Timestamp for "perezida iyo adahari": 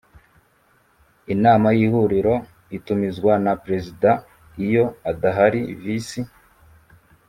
3.63-5.59